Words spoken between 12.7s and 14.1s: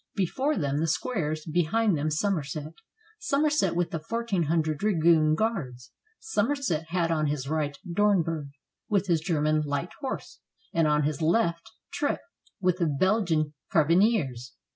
the Belgian carbi